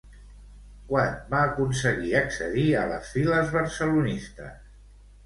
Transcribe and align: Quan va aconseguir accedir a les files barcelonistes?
Quan 0.91 1.11
va 1.33 1.41
aconseguir 1.49 2.13
accedir 2.19 2.63
a 2.79 2.87
les 2.93 3.13
files 3.17 3.53
barcelonistes? 3.59 4.57